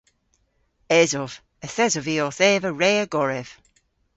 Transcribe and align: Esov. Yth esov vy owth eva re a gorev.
Esov. 1.01 1.31
Yth 1.65 1.81
esov 1.85 2.05
vy 2.07 2.15
owth 2.25 2.41
eva 2.51 2.69
re 2.79 2.91
a 3.03 3.05
gorev. 3.13 3.49